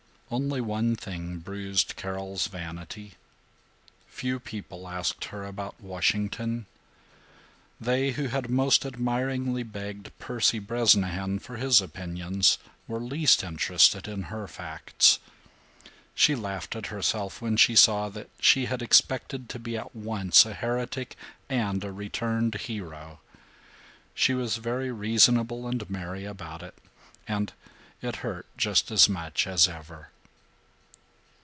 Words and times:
Only 0.33 0.61
one 0.61 0.95
thing 0.95 1.39
bruised 1.39 1.97
Carol's 1.97 2.47
vanity. 2.47 3.15
Few 4.07 4.39
people 4.39 4.87
asked 4.87 5.25
her 5.25 5.43
about 5.43 5.81
Washington. 5.81 6.67
They 7.81 8.11
who 8.11 8.27
had 8.29 8.49
most 8.49 8.85
admiringly 8.85 9.63
begged 9.63 10.17
Percy 10.19 10.57
Bresnahan 10.57 11.39
for 11.39 11.57
his 11.57 11.81
opinions 11.81 12.59
were 12.87 13.01
least 13.01 13.43
interested 13.43 14.07
in 14.07 14.23
her 14.31 14.47
facts. 14.47 15.19
She 16.15 16.33
laughed 16.33 16.77
at 16.77 16.85
herself 16.85 17.41
when 17.41 17.57
she 17.57 17.75
saw 17.75 18.07
that 18.07 18.29
she 18.39 18.67
had 18.67 18.81
expected 18.81 19.49
to 19.49 19.59
be 19.59 19.75
at 19.75 19.93
once 19.93 20.45
a 20.45 20.53
heretic 20.53 21.17
and 21.49 21.83
a 21.83 21.91
returned 21.91 22.55
hero; 22.55 23.19
she 24.15 24.33
was 24.33 24.55
very 24.55 24.93
reasonable 24.93 25.67
and 25.67 25.89
merry 25.89 26.23
about 26.23 26.63
it; 26.63 26.75
and 27.27 27.51
it 28.01 28.15
hurt 28.23 28.45
just 28.55 28.91
as 28.91 29.09
much 29.09 29.45
as 29.45 29.67
ever. 29.67 30.07